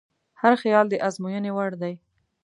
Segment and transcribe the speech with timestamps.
[0.41, 1.93] هر خیال د ازموینې وړ دی.